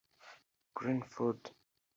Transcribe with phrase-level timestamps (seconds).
[0.73, 1.53] Green Food